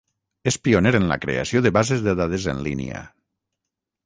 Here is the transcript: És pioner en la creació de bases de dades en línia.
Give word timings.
És 0.51 0.55
pioner 0.67 0.93
en 0.99 1.05
la 1.11 1.19
creació 1.25 1.61
de 1.67 1.73
bases 1.77 2.01
de 2.09 2.17
dades 2.23 2.49
en 2.55 2.65
línia. 2.71 3.05